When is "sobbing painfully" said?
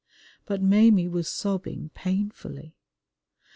1.29-2.75